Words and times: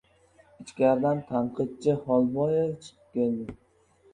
Ichkaridan 0.63 1.21
tanqidchi 1.27 1.93
Xolboyev 2.07 2.73
chiqib 2.87 3.17
keldi. 3.19 3.61